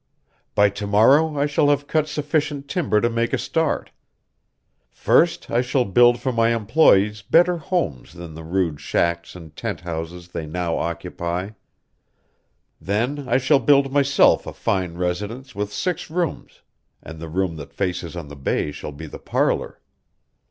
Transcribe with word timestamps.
By 0.55 0.71
to 0.71 0.87
morrow 0.87 1.37
I 1.37 1.45
shall 1.45 1.69
have 1.69 1.85
cut 1.85 2.07
sufficient 2.07 2.67
timber 2.67 2.99
to 3.01 3.07
make 3.07 3.33
a 3.33 3.37
start. 3.37 3.91
First 4.89 5.51
I 5.51 5.61
shall 5.61 5.85
build 5.85 6.19
for 6.19 6.31
my 6.31 6.55
employees 6.55 7.21
better 7.21 7.57
homes 7.59 8.13
than 8.13 8.33
the 8.33 8.43
rude 8.43 8.81
shacks 8.81 9.35
and 9.35 9.55
tent 9.55 9.81
houses 9.81 10.29
they 10.29 10.47
now 10.47 10.79
occupy; 10.79 11.51
then 12.81 13.29
I 13.29 13.37
shall 13.37 13.59
build 13.59 13.93
myself 13.93 14.47
a 14.47 14.53
fine 14.53 14.95
residence 14.95 15.53
with 15.53 15.71
six 15.71 16.09
rooms, 16.09 16.63
and 17.03 17.19
the 17.19 17.29
room 17.29 17.57
that 17.57 17.71
faces 17.71 18.15
on 18.15 18.27
the 18.27 18.35
bay 18.35 18.71
shall 18.71 18.91
be 18.91 19.05
the 19.05 19.19
parlour. 19.19 19.79